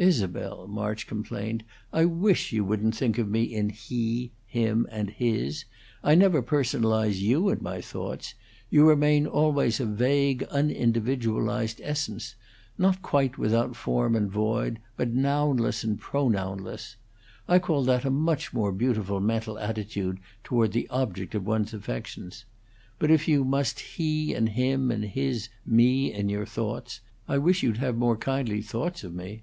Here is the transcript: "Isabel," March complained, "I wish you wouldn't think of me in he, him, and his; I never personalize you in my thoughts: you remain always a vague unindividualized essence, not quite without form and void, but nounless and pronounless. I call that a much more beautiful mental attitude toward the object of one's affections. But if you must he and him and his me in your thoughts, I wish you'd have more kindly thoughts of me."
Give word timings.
"Isabel," 0.00 0.68
March 0.68 1.08
complained, 1.08 1.64
"I 1.92 2.04
wish 2.04 2.52
you 2.52 2.62
wouldn't 2.64 2.94
think 2.94 3.18
of 3.18 3.28
me 3.28 3.42
in 3.42 3.70
he, 3.70 4.30
him, 4.46 4.86
and 4.92 5.10
his; 5.10 5.64
I 6.04 6.14
never 6.14 6.40
personalize 6.40 7.18
you 7.20 7.48
in 7.48 7.60
my 7.64 7.80
thoughts: 7.80 8.34
you 8.70 8.88
remain 8.88 9.26
always 9.26 9.80
a 9.80 9.84
vague 9.86 10.46
unindividualized 10.52 11.80
essence, 11.82 12.36
not 12.78 13.02
quite 13.02 13.38
without 13.38 13.74
form 13.74 14.14
and 14.14 14.30
void, 14.30 14.78
but 14.96 15.12
nounless 15.16 15.82
and 15.82 15.98
pronounless. 16.00 16.94
I 17.48 17.58
call 17.58 17.82
that 17.86 18.04
a 18.04 18.10
much 18.10 18.52
more 18.52 18.70
beautiful 18.70 19.18
mental 19.18 19.58
attitude 19.58 20.20
toward 20.44 20.70
the 20.70 20.88
object 20.90 21.34
of 21.34 21.44
one's 21.44 21.74
affections. 21.74 22.44
But 23.00 23.10
if 23.10 23.26
you 23.26 23.44
must 23.44 23.80
he 23.80 24.32
and 24.32 24.50
him 24.50 24.92
and 24.92 25.06
his 25.06 25.48
me 25.66 26.12
in 26.12 26.28
your 26.28 26.46
thoughts, 26.46 27.00
I 27.26 27.38
wish 27.38 27.64
you'd 27.64 27.78
have 27.78 27.96
more 27.96 28.16
kindly 28.16 28.62
thoughts 28.62 29.02
of 29.02 29.12
me." 29.12 29.42